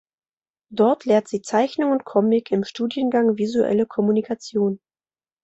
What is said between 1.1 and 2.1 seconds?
sie Zeichnung und